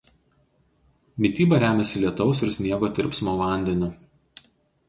Mityba 1.25 1.59
remiasi 1.63 2.01
lietaus 2.05 2.41
ir 2.47 2.53
sniego 2.57 2.91
tirpsmo 2.97 3.37
vandeniu. 3.45 3.93